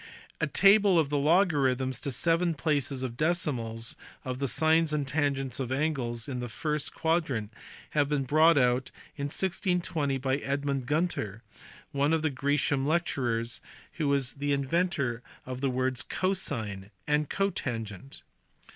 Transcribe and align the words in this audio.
A 0.39 0.47
table 0.47 0.97
of 0.97 1.09
the 1.11 1.17
logarithms, 1.19 2.01
to 2.01 2.11
seven 2.11 2.55
places 2.55 3.03
of 3.03 3.15
decimals, 3.15 3.95
of 4.25 4.39
the 4.39 4.47
sines 4.47 4.93
and 4.93 5.07
tangents 5.07 5.59
of 5.59 5.71
angles 5.71 6.27
in 6.27 6.39
the 6.39 6.49
first 6.49 6.91
quadrant 6.95 7.53
had 7.91 8.09
been 8.09 8.23
brought 8.23 8.57
out 8.57 8.89
in 9.15 9.25
1620 9.25 10.17
by 10.17 10.37
Edmund 10.37 10.87
Gunter, 10.87 11.43
one 11.91 12.13
of 12.13 12.23
the 12.23 12.31
Gresham 12.31 12.83
lecturers, 12.87 13.61
who 13.97 14.07
was 14.07 14.31
the 14.33 14.53
inventor 14.53 15.21
of 15.45 15.61
the 15.61 15.69
words 15.69 16.01
cosine 16.01 16.89
and 17.05 17.29
cotangent. 17.29 18.23